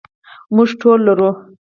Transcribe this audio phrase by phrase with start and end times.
[0.55, 1.29] موږ ټول لرو.